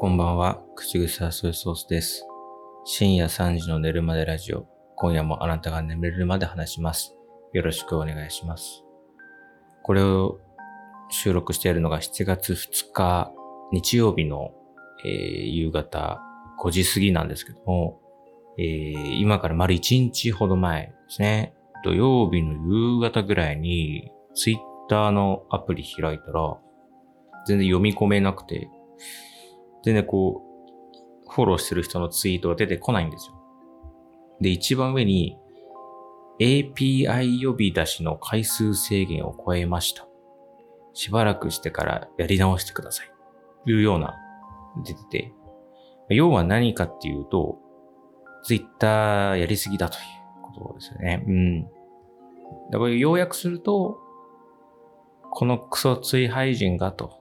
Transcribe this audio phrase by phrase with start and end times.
[0.00, 2.26] こんばんは、口草ソイソースです。
[2.86, 4.66] 深夜3時の寝るまでラジオ。
[4.96, 7.18] 今夜もあなたが眠れるまで話します。
[7.52, 8.82] よろしくお願いします。
[9.82, 10.40] これを
[11.10, 13.30] 収録しているのが7月2日
[13.72, 14.52] 日曜日の、
[15.04, 15.10] えー
[15.50, 16.22] 夕方
[16.64, 18.00] 5時過ぎなんですけども、
[18.58, 21.52] えー今から丸1日ほど前ですね。
[21.84, 24.58] 土曜日の夕方ぐらいにツイッ
[24.88, 26.56] ターのアプリ開いたら
[27.46, 28.70] 全然読み込めなくて、
[29.84, 30.42] 全然こ
[31.26, 33.34] う、フォローしてる人のツイートが出てこないんですよ。
[34.40, 35.38] で、一番上に、
[36.40, 40.06] API 呼び出しの回数制限を超えました。
[40.94, 43.06] しばらくしてからやり直してください。
[43.64, 44.16] というような、
[44.84, 45.32] 出てて。
[46.08, 47.58] 要は何かっていうと、
[48.42, 51.24] ツイッターやりすぎだということですよね。
[51.26, 51.62] うん。
[52.70, 53.98] だから要約すると、
[55.30, 57.19] このクソ追廃人がと。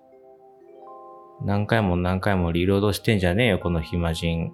[1.42, 4.52] 何回も何回もリロードしてんじゃねえよ、この暇人。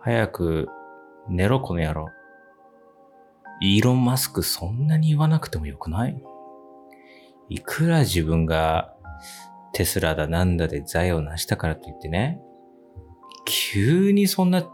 [0.00, 0.68] 早く
[1.28, 2.08] 寝ろ、この野郎。
[3.60, 6.22] イーロン・マスクそんなに言わなくてもよくない？
[7.48, 8.94] いくら自分が
[9.72, 12.40] テスラだなんだで財を成したからといってね、
[13.44, 14.68] 急にそんな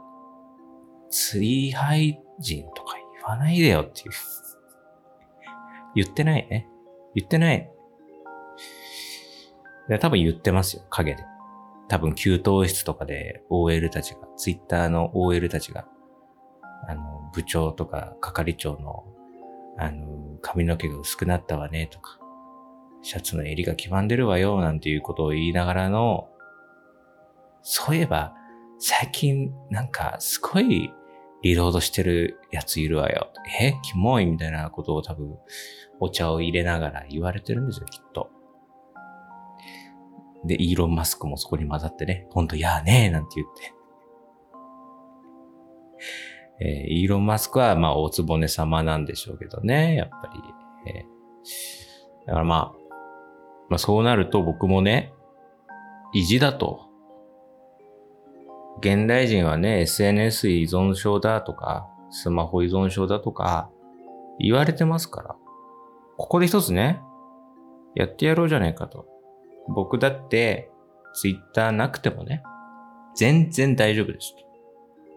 [1.10, 4.10] 追廃人とか言わないでよっていう。
[5.94, 6.66] 言ってないね。
[7.14, 7.70] 言ってない。
[9.88, 11.24] いや多分言ってますよ、影で。
[11.88, 15.86] 多分、給湯室とかで OL たちが、ツイッターの OL たちが、
[16.88, 19.04] あの、部長とか係長の、
[19.78, 22.18] あの、髪の毛が薄くなったわね、とか、
[23.02, 26.28] シャツの襟が黄ばんでるわよ、なんていうことを言いながらの、
[27.62, 28.34] そういえば、
[28.78, 30.92] 最近、なんか、すごい、
[31.42, 33.32] リロードしてるやついるわよ。
[33.60, 35.36] えキモいみたいなことを多分、
[35.98, 38.30] お茶を入れながら言われてるんですよ、きっと。
[40.44, 43.74] で、イーロン・マスクもそこに混ざってね、ほんと、やーねーなんて言って。
[46.60, 50.92] えーイーロン・マスクは、まあ、大つぼね様なんでしょうけどね、やっぱり。
[50.92, 51.12] えー
[52.26, 52.82] だからまあ、
[53.68, 55.12] まあ、そうなると僕もね、
[56.12, 56.88] 意地だと。
[58.80, 63.70] 現代人はね、SNS 依存症だとか、スマホ依存症だとか、
[64.38, 65.36] 言われてますから。
[66.16, 67.00] ここで一つね、
[67.94, 69.06] やってやろうじゃないかと。
[69.74, 70.70] 僕だって、
[71.14, 72.42] ツイッターなくてもね、
[73.14, 74.34] 全然大丈夫です。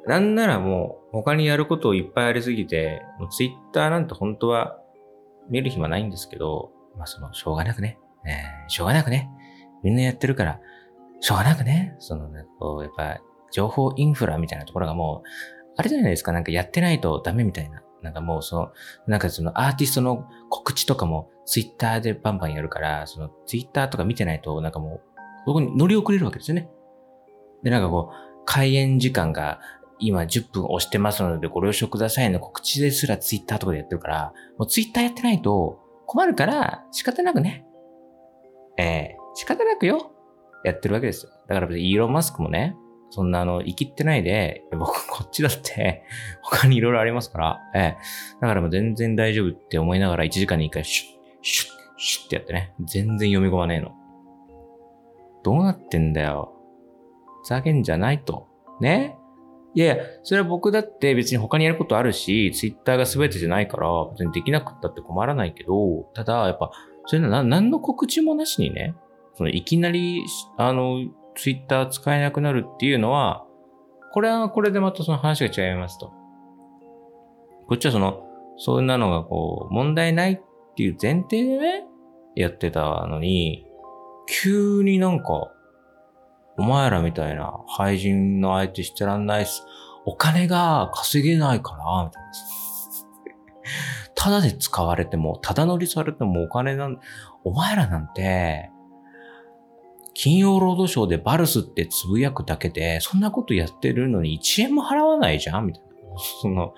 [0.08, 4.78] なんならもう、他にやることをいっぱいありすぎて、もうツイッターなんて本当は
[5.50, 9.30] 見る暇ないんですけど、まあその、しょうがなくね、えーしょうがなくね、
[9.84, 10.60] みんなやってるから、
[11.22, 13.20] しょうがなくね、そのね、こう、やっぱ、
[13.52, 15.30] 情報インフラみたいなところがもう、
[15.78, 17.82] あれじゃないですか、なんかやってないとダメみたいな。
[18.06, 18.72] なんかもうその、
[19.08, 25.02] なんかそのアーティストの告知とかもツイッターでバンバンやるから、そのツイッターとか見てないと、なんかもう、
[25.46, 26.70] そこに乗り遅れるわけですよね。
[27.64, 29.60] で、なんかこう、開演時間が
[30.00, 37.66] 今10分押してますのでご了承くださいの告知ですらツイッターとかでやってるから、もうツイッターやってないと困るから仕方なくね。
[38.78, 40.12] ええ仕方なくよ。
[40.64, 41.32] やってるわけですよ。
[41.48, 42.76] だから別にイーロン・マスクもね、
[43.16, 46.04] そんなあの、生きってないで、僕こっちだって、
[46.44, 47.98] 他にいろいろありますから、ええ。
[48.42, 52.74] だからもう全然大丈夫って思いながら1時間に1回シュッ、シュッ、シュッってやってね。
[52.82, 53.94] 全然読み込まねえの。
[55.44, 56.52] どうなってんだよ。
[57.44, 58.50] ふざけんじゃないと。
[58.82, 59.16] ね？
[59.76, 66.70] いやいや、それは僕だって別に他にやることあるし、ツイッターが全てじゃないから、別にできなくったって困らないけど、ただ、やっぱ、
[67.06, 68.94] そういうのは何の告知もなしにね、
[69.36, 70.22] そのいきなり、
[70.58, 71.00] あの、
[71.36, 73.46] ツイッター使えなくなるっていうのは、
[74.14, 76.14] これはこれでまたその話が違いますと。
[77.68, 78.24] こっちはその、
[78.58, 80.40] そんなのがこう、問題ないっ
[80.76, 81.84] ていう前提でね、
[82.36, 83.66] やってたのに、
[84.28, 85.52] 急になんか、
[86.58, 89.64] お前らみたいな廃人の相手してらんないっす。
[90.06, 92.30] お金が稼げないから、みたいな。
[94.16, 97.00] ただで使われても、ただ乗りされてもお金なん、
[97.44, 98.72] お前らなんて、
[100.16, 105.90] 金曜ロードショーでバルスってつぶやくだけで、そんなことやってるのに1円も払わないじゃんみたいな。
[106.42, 106.74] その、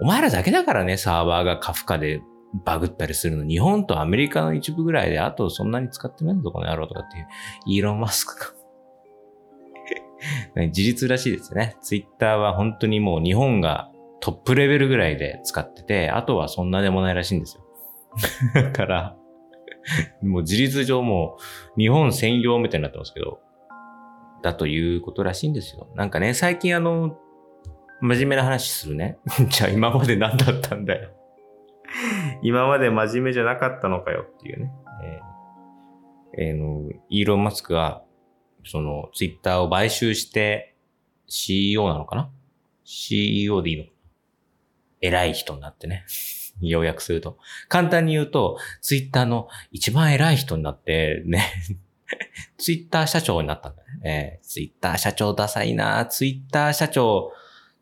[0.00, 2.22] お前らだけだからね、サーバーがカフカで
[2.64, 3.44] バグったりするの。
[3.46, 7.26] 日本とアメリカの一部ぐらいで、あとそんなに使ってないぞ、この野郎とかっていう、
[7.66, 8.54] イーロン・マスク
[10.54, 10.70] が。
[10.70, 11.76] 事実らしいですね。
[11.80, 17.64] ツイッターは本当にもう日本がトップレベルぐらいで使ってて、あとはそんなでもないらしいんですよ。
[18.54, 19.16] だから、
[20.22, 21.38] もう事実上も
[21.76, 23.40] う日本専用みたいになってますけど、
[24.42, 25.88] だということらしいんですよ。
[25.94, 27.18] なんかね、最近あの、
[28.00, 29.18] 真面目な話するね。
[29.48, 31.10] じゃあ今まで何だったんだよ。
[32.42, 34.72] 今まで真面目じゃなかったのかよっていうね。
[35.04, 35.32] えー
[36.48, 38.02] えーの、イーロン・マスクは
[38.64, 40.74] その、ツイッターを買収して、
[41.26, 42.30] CEO なのかな
[42.84, 43.96] ?CEO でいいのかな？
[45.00, 46.04] 偉い人になってね。
[46.60, 47.38] 要約すると。
[47.68, 51.42] 簡単に言うと、ツイッターの一番偉い人になって、ね
[52.58, 54.40] ツイッター社長になったんだね。
[54.42, 57.32] ツイッター社長ダサいなツイッター社長、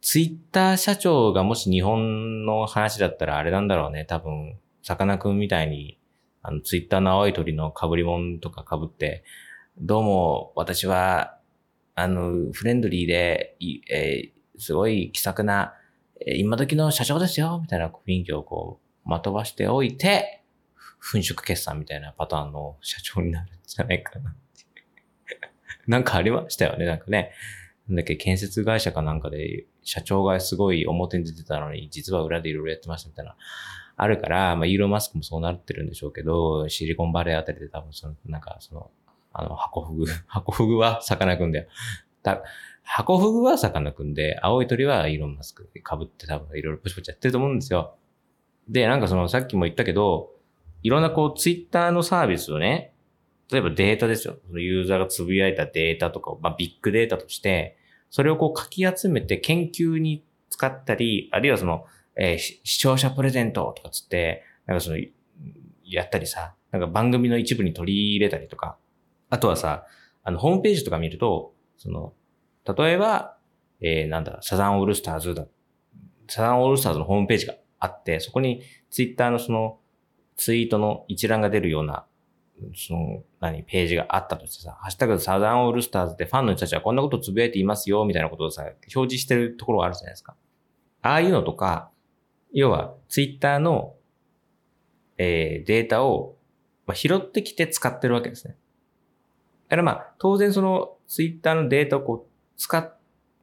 [0.00, 4.04] ツイッター社長がもし日本の話だったらあれなんだろうね。
[4.04, 5.98] 多分、さかなクンみたいに、
[6.42, 9.24] あの、ツイッターの青い鳥の被り物とか被って、
[9.78, 11.38] どうも、私は、
[11.94, 13.56] あの、フレンドリーで、
[13.90, 15.74] えー、すごい気さくな、
[16.26, 20.42] 今時の社長ですよ、みたいな雰囲気をこう、まとばしておいて、
[21.00, 24.34] 粉飾決算みたいなパターンの社長になるんじゃないかな。
[25.88, 27.32] なんかありましたよね、なんかね。
[27.88, 33.36] なんだっけ、建設会社かなんかで、社長がすごい表に出てたのに、実は裏でいろいろやってましたみたいな。
[33.96, 38.90] あるから、まあ、イーロンマスクもそうなってるんでしょうけど、シリコンバレーあたりで多分その、なんかその、
[39.32, 40.06] あの、箱フグ。
[40.26, 41.66] 箱フグは魚くんだよ。
[42.22, 42.42] だ
[42.82, 47.94] 箱フグは魚くんで、青い鳥はイーロンマスク被って多分いろいろプチプチやってると思うんですよ。
[48.68, 50.30] で、なんかその、さっきも言ったけど、
[50.82, 52.94] いろんなこう、ツイッターのサービスをね、
[53.50, 54.38] 例えばデータですよ。
[54.46, 57.76] そのユーザーがつぶやいたデータとかを、まあ、ビッグデータとして、
[58.08, 61.84] それをこう書き集めて研究に使ったり、あるいはその、
[62.16, 64.98] えー、視聴者プレゼントとかつって、なんかその、
[65.84, 68.76] やったりさ、なんか番組の一部に取り入れたりとか、
[69.30, 69.86] あとはさ、
[70.22, 72.12] あの、ホームページとか見ると、その、
[72.66, 73.36] 例えば、
[73.80, 75.46] えー、なんだ、サザンオールスターズだ。
[76.28, 79.78] サザンオールスターズのホームページがあって、そこにツイッターのその
[80.36, 82.06] ツイートの一覧が出るような、
[82.74, 90.34] その、何、ページがあったとしてさ、ハッシュタグサザンオールスターズでファンの人たちはこんなことつぶやいていますよ、みたいなことをさ、表示してるところがあるじゃないですか。
[91.02, 91.90] ああいうのとか、
[92.52, 93.94] 要は、ツイッターの、
[95.18, 96.36] えー、データを、
[96.86, 98.56] まあ、拾ってきて使ってるわけですね。
[99.68, 102.29] だからまあ、当然その、ツイッターのデータをこう、
[102.60, 102.92] 使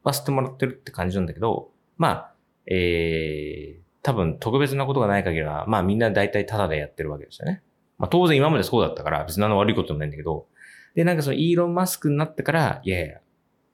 [0.04, 2.34] わせてもらってるって感じなんだけど、まあ、
[2.68, 7.64] えー、多分特別なことがない限りは、まあみんな大体タダでやってるわけですよね。
[7.98, 10.46] まあ当然今までそうだったから別に何の悪いこともないんだけど、
[10.94, 13.20] で、なんかそのイーロン・マスクになってから、いやいや、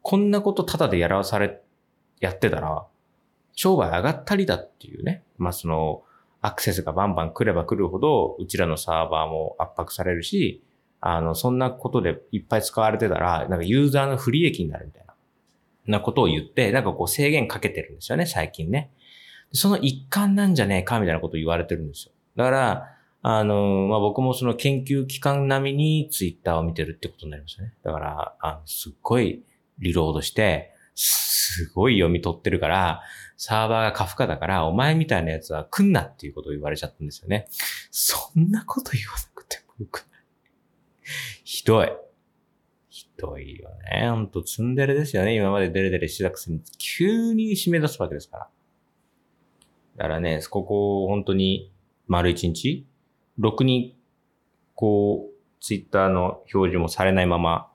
[0.01, 1.61] こんなことタダでやらされ、
[2.21, 2.85] やってたら、
[3.53, 5.23] 商売上がったりだっていうね。
[5.37, 6.03] まあその、
[6.41, 10.63] アクセスがバンバン来れば来るほど、うちらのサーバーも圧迫されるし、
[10.99, 15.12] あの、そんなことでいっぱい使われてたら、なんかユーザーの不利益になるみたいな、
[15.87, 18.91] なことを言って、なんかこう制限かけてるんですよね、最近ね。
[19.51, 22.11] その一環なんじゃねえかみたいなことを言われてるんですよ。
[22.35, 22.89] だから、
[23.21, 27.73] あの、まあ、僕もその研究機関並みにツイッターを見てるってことになりましたね。
[27.83, 29.43] だから、あのすっごい
[29.79, 33.01] リロードして、すごい読み取ってるから、
[33.37, 37.47] サーバーがカフカだから、お前みたいなやつは来んなっていうことを言われちゃったんですよね。
[37.91, 40.23] そんなこと言わなくてもよくない。
[41.43, 41.91] ひどい。
[43.25, 44.09] どいよね。
[44.09, 45.35] ほんとツンデレですよね。
[45.35, 48.49] 今までデレデレしてたくせに、急に締め出すわけですから。
[49.97, 51.71] だからね、ここ本当に
[52.07, 52.85] 丸一日、
[53.37, 53.97] ろくに、
[54.75, 57.71] こう、ツイッターの表示もされないまま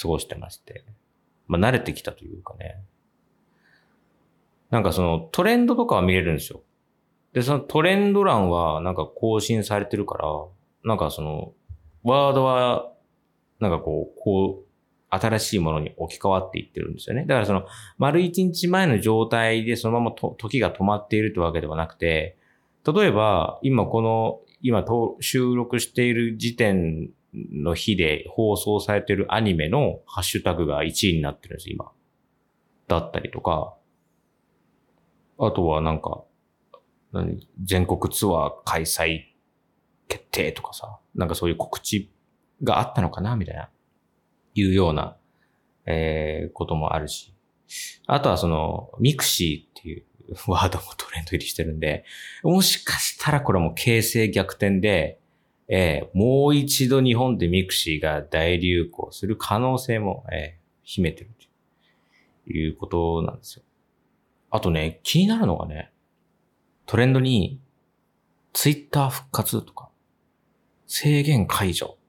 [0.00, 0.84] 過ごしてまして、
[1.48, 2.80] まあ慣れてきたというかね。
[4.70, 6.62] なんかそのトレンドとかは見れるんですよ。
[7.32, 10.28] で、そのトレンド欄はなんか更新されてるから、
[10.84, 11.52] なんかその、
[12.02, 12.92] ワードは、
[13.60, 14.66] なんかこう、こう、
[15.12, 17.24] 新しいものに置き換わっていってるんですよね。
[17.26, 17.66] だからその、
[17.98, 22.36] 丸一日前の状態でそのままと時が止まっているというわけではなくて、
[22.86, 24.84] 例えば、今この、今
[25.20, 31.90] 収録している時点の日で放送されているアニメのハッシュタグが1位になってるんです、今。
[32.86, 33.74] だったりとか、
[35.38, 36.22] あとはなんか、
[37.12, 37.46] 何？
[37.64, 39.22] 全国ツアー開催
[40.06, 42.10] 決定とかさ、なんかそういう告知
[42.62, 43.68] があったのかなみたいな。
[44.54, 45.16] いうような、
[45.86, 47.32] えー、こともあるし。
[48.06, 50.04] あとはその、ミクシーっていう
[50.46, 52.04] ワードもトレンド入りしてるんで、
[52.42, 55.18] もしかしたらこれも形勢逆転で、
[55.68, 61.30] えー、もう一度日本でミクシーが大流行する可能性も、えー、秘めてる
[62.44, 63.62] ということなんですよ。
[64.50, 65.92] あとね、気になるのがね、
[66.86, 67.60] トレンドに、
[68.52, 69.90] ツイッター復活とか、
[70.88, 71.99] 制限解除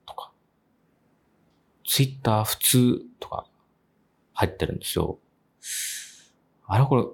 [1.94, 3.44] ツイッター普通とか
[4.32, 5.18] 入ってるんですよ。
[6.66, 7.04] あれこれ、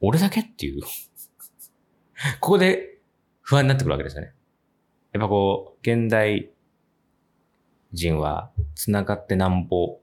[0.00, 0.82] 俺だけっていう？
[2.40, 2.98] ここで
[3.42, 4.34] 不安になってくるわけですよね。
[5.12, 6.50] やっぱこう、現代
[7.92, 10.00] 人は繋がってなんぼ、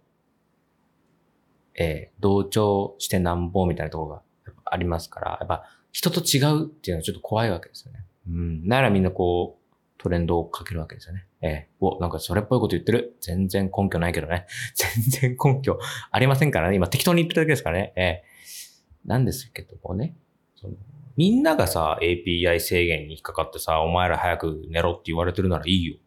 [1.78, 4.24] えー、同調してなんぼみたいなところが
[4.64, 8.06] ありますから、やっぱ人と違うっていうのはちょっと怖いわけですよね。
[8.30, 8.66] うん。
[8.66, 9.59] ならみんなこう、
[10.00, 11.28] トレンドをかけるわけですよね。
[11.42, 13.18] ええお、なんかそれっぽいこと言ってる。
[13.20, 14.48] 全然根拠ないけどね。
[14.74, 15.78] 全然根拠
[16.10, 16.76] ありませんからね。
[16.76, 17.94] 今適当に言ってるだけですからね。
[17.96, 18.24] ええ
[19.06, 20.16] なんですけどもね。
[20.56, 20.74] その
[21.18, 25.98] みんながさ、API 制限に引っかかってさ、お前ら早く寝ろって言われてるならいいよ。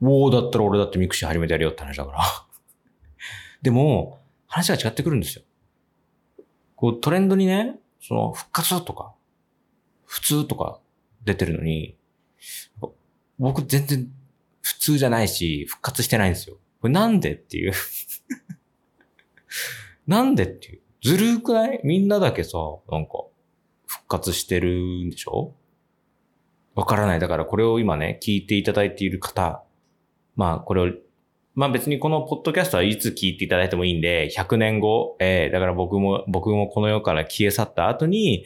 [0.00, 2.20] おー、だったら俺だってミクシー始めてやるよって話だから。
[3.60, 5.42] でも、話が違ってくるんですよ。
[6.76, 9.14] こうトレンドにね、その復活とか、
[10.06, 10.78] 普通とか
[11.24, 11.96] 出てるのに、
[13.40, 14.06] 僕全然
[14.60, 16.56] 普通じゃないし、復活してないんですよ。
[16.80, 17.72] これなんでっていう
[20.06, 20.80] なんでっていう。
[21.02, 21.80] ずるくない？
[21.82, 22.58] みんなだけさ、
[22.90, 23.12] なんか、
[23.86, 24.68] 復活してる
[25.06, 25.54] んでしょ？
[26.74, 27.20] わからない。
[27.20, 29.62] だからこれを今ね、聞いていただいている方、
[30.36, 30.92] まあこれを
[31.54, 38.44] まあ別にこのポッドキャストはいつ聞いていただいてもいいんで、100年後、えー、だから僕も、僕もこの世から消え去った後に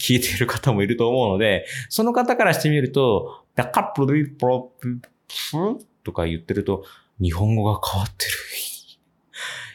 [0.00, 5.00] 聞いている方もいると思うので、その方からしてみると、ダカップリプロプ
[6.04, 6.84] とか言ってると、
[7.20, 8.32] 日本語が変わってる。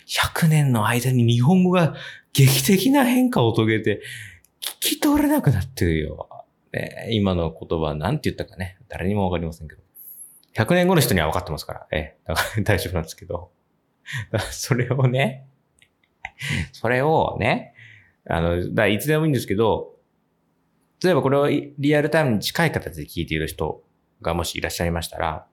[0.08, 1.96] 100年の間に日本語が
[2.34, 4.02] 劇的な変化を遂げて、
[4.62, 6.30] 聞き取れなくなってるよ。
[6.74, 9.82] ね、今の言葉なんて言ったかね、誰にもわかりませんけど。
[10.56, 13.52] 100年後の人には分かってますから、ええ、だから大丈夫なんですけど。
[14.52, 15.48] それをね、
[16.72, 17.74] それをね、
[18.30, 19.96] あの、だいつでもいいんですけど、
[21.03, 23.84] 例えばこれをリアルタイムに近い形で聞いている人
[24.22, 25.46] がもしいらっしゃいましたら、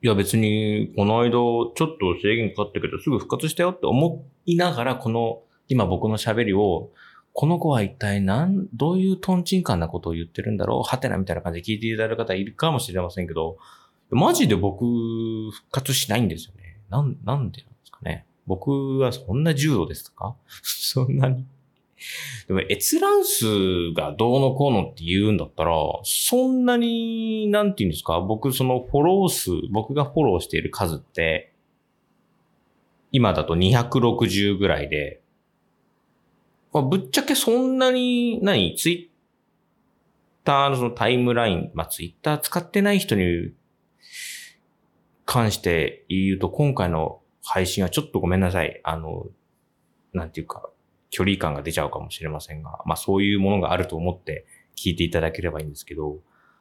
[0.00, 1.86] いや別に、この間、ちょっと
[2.22, 6.90] 制限かかったけど、すぐ復活したよって思いながら、この、今僕の喋りを、
[7.32, 10.88] この子は一体何、どういうトンチンカンなことを言ってるんだろう？
[10.88, 13.58] はてなみたいな感じで聞いていただく方いるかもしれませんけど、
[14.10, 14.84] マジで僕、
[15.50, 16.80] 復活しないんですよね。
[16.90, 18.24] なん、なんでなんですかね？
[18.46, 20.36] 僕はそんな重度ですか？
[20.62, 21.44] そんなに。
[22.46, 25.72] でも閲覧数がどうのこうのって言うんだったら、
[26.04, 28.20] そんなに、なんて言うんですか？
[28.20, 31.52] 僕そのフォロー数、僕がフォローしている数って、
[33.10, 35.20] 今だと260ぐらいで、
[36.72, 43.52] まあ、ぶっちゃけそんなに、何ツイッターのそのタイムライン、まあツイッター使ってない人に
[45.24, 48.80] 関して言うと、今回の配信はちょっとごめんなさい。
[48.84, 49.26] あの、
[50.12, 50.70] なんていうか、
[51.10, 54.46] 距離感が出ちゃうかもしれませんが、まあそういうものがあると思って
[54.76, 56.18] 聞いていただければいいんですけど、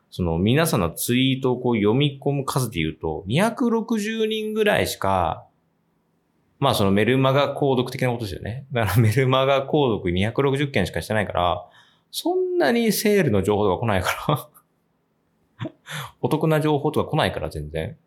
[0.09, 5.45] その皆さんのツイートをこう読み込む数で言うと、260人ぐらいしか、
[6.59, 8.65] まあそのメルマガ購読的なことですよね。
[8.71, 11.65] だからメルマガ購読260件しかしてないから、
[12.11, 14.49] そんなにセールの情報とか来ないか
[15.59, 15.71] ら
[16.21, 17.97] お得な情報とか来ないから全然。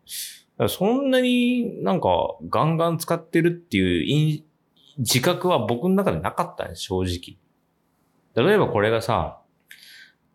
[0.67, 4.43] そんなになんかガンガン使ってるっていう
[5.01, 7.37] 自覚は僕の中でなかったね、正直。
[8.35, 9.41] 例えばこれがさ、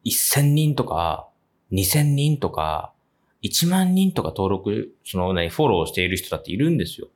[0.04, 1.28] 1000人とか、
[1.72, 2.92] 2000人とか、
[3.42, 7.08] 1万人とか登録、そのね、フォローしている人だっているんですよ。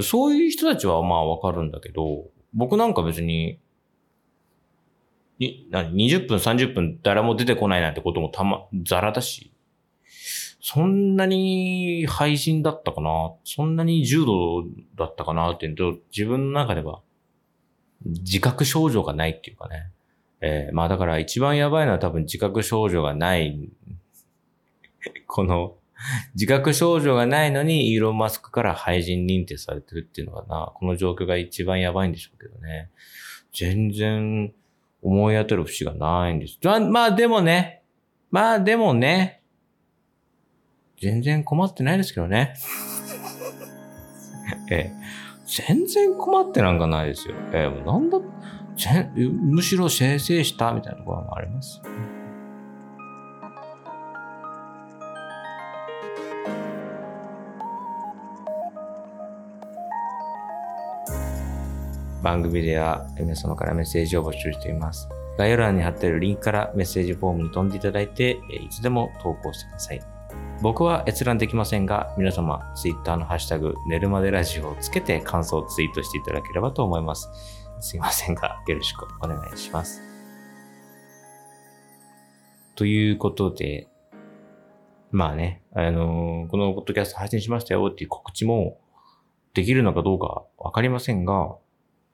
[0.00, 3.60] そういう人たちはまあわかるんだけど、僕なんか別に、
[5.38, 9.51] に、20分、30分誰も出てこないなんてこともたま、ザラだし。
[10.64, 13.32] そんなに配信だったかな？
[13.42, 14.64] そんなに重度
[14.96, 17.00] だったかなっていうと、自分の中では
[18.04, 19.90] 自覚症状がないっていうかね。
[20.40, 23.70] えー、まあだから一番やばいのは多分自覚症状がない、
[25.26, 25.74] この、
[26.34, 32.88] 自覚症状がないのにイーロン・マスクから廃人認定されてるっていうのがな、この状況が一番やばいんでしょうけどね。
[33.52, 34.52] 全然
[35.02, 36.58] 思い当たる節がないんです。
[36.62, 37.82] まあでもね、
[38.30, 39.41] まあでもね、
[41.02, 42.54] 全然困ってないですけどね。
[44.70, 44.92] ええ、
[45.66, 47.34] 全然困ってなんかないですよ。
[47.52, 48.18] ええ、なんだ、
[49.18, 51.82] むしろ生成したみたいなところもあります。
[62.22, 65.08] 番組では皆様からメッセージを募集しています。
[65.36, 70.11] 概要欄に貼っているリンクからメッセージフォームに飛んでいただいて、いつでも投稿してください。
[70.62, 77.28] 僕は閲覧できませんが、皆様、ツイッターのハッシュタグ、寝るまでラジオをつけて感想をツイートしていただければと思います。
[77.80, 80.00] すいませんが、よろしくお願いします。
[82.76, 83.88] ということで、
[85.10, 88.78] まあね、あのー、このポッドキャスト配信しましたよっていう告知も
[89.54, 91.56] できるのかどうかわかりませんが、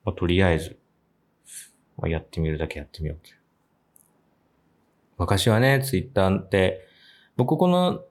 [0.05, 0.79] まあ、とりあえず、
[1.97, 3.31] まあ、やってみるだけやってみようと。
[5.19, 6.87] 昔はね、ツイッターって、
[7.37, 8.01] 僕この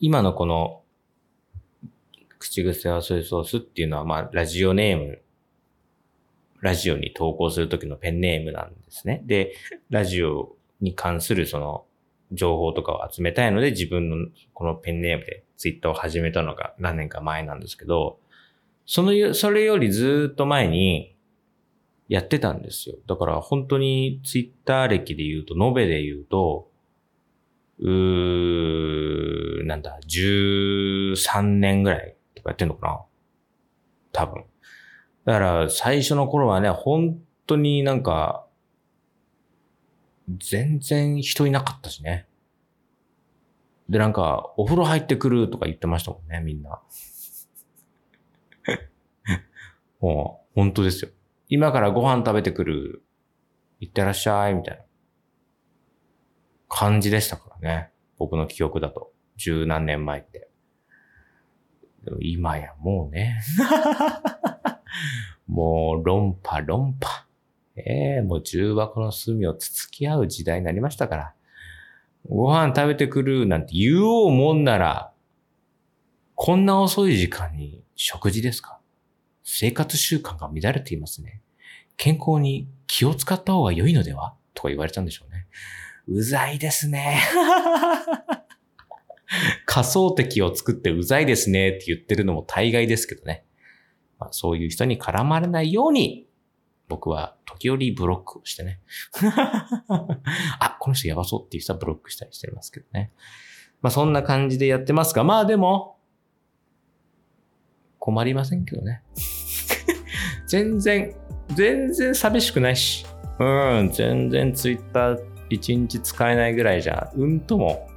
[0.00, 0.82] 今のこの、
[2.38, 5.22] 口癖はソイソースっていうのは、まあ、ラジオネーム、
[6.60, 9.22] ラジオに投稿するときのペンネームなんですね。
[9.26, 9.54] で、
[9.90, 11.84] ラジオに関するその、
[12.32, 14.16] 情報とかを集めたいので自分の
[14.52, 18.18] このペンネームでツイッターを始めたのが何年か前なんですけど、
[18.86, 21.16] その、それよりずっと前に
[22.08, 22.96] やってたんですよ。
[23.06, 26.67] だから本当にツイッター歴で言うと、延べで言うと、
[27.80, 33.00] うー、なんだ、13年ぐらいとかやってんのかな？
[34.12, 34.44] 多分。
[35.24, 38.46] だから最初の頃はね、本当になんか、
[40.38, 42.26] 全然人いなかったしね。
[43.88, 46.82] で、なんか、お風呂入ってくるとか言ってましたもんね、みんな。
[50.00, 51.10] もう、本当ですよ。
[51.48, 53.02] 今からご飯食べてくる。
[53.80, 54.82] 行ってらっしゃい、みたいな
[56.68, 57.90] 感じでしたかね。
[58.18, 59.12] 僕の記憶だと。
[59.36, 60.48] 十何年前って。
[62.20, 63.40] 今やもうね。
[65.46, 67.26] もう論破論破。
[67.76, 71.34] ええー、もう重箱の隅をつつき合う時代になりましたから。
[72.28, 75.12] ご飯食べてくるなんて言おうもんなら、
[76.34, 78.80] こんな遅い時間に食事ですか？
[79.44, 81.40] 生活習慣が乱れていますね。
[81.96, 84.34] 健康に気を使った方が良いのでは？
[84.54, 85.46] とか言われちゃうんでしょうね。
[86.08, 87.20] うざいですね。
[89.66, 93.44] 仮想敵を作ってうざいですねって言ってるのも大概ですけどね。
[94.18, 96.26] まあ、そういう人に絡まれないように、
[96.88, 98.80] 僕は時折ブロックをしてね。
[100.58, 103.12] あ、この人やばそうっていう人はブロックしたりしてますけどね。
[103.82, 105.98] まあそんな感じでやってますが、まあでも、
[107.98, 109.02] 困りませんけどね。
[110.48, 111.14] 全然、
[111.54, 113.04] 全然寂しくないし。
[113.38, 113.44] う
[113.82, 117.88] ん、全然ツイッター一日使えないぐらいじゃ、うんとも、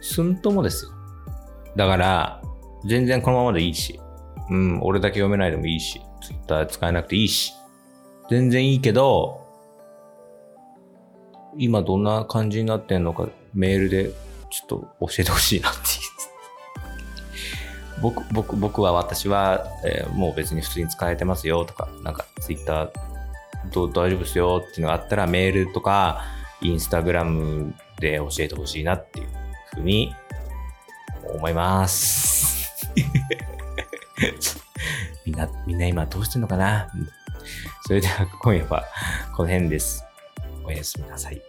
[0.00, 0.92] すんともですよ。
[1.76, 2.42] だから、
[2.86, 4.00] 全然このままでいいし。
[4.50, 7.52] うん、俺だけ読めないでもいいし、ツイッター使えなくていいし、
[8.28, 9.40] 全然いいけど、
[11.56, 14.10] 今どんな感じになってんのかメールで
[14.50, 15.84] ちょっと教えてほしいなっていう。
[18.02, 22.90] 僕、僕、僕は私は、えー、もう別に普通に使えてますよとか、なんかツイッター
[23.72, 26.24] ど大丈夫ですよっていうのがあったらメールとか
[26.64, 29.28] インスタグラムで教えてほしいなっていう
[29.74, 30.14] ふうに
[31.34, 32.90] 思います。
[35.26, 36.88] みんな、みんな今どうしてんのかな？
[37.86, 38.82] それでは今夜は
[39.36, 40.04] この辺です。
[40.64, 41.42] おやすみなさい。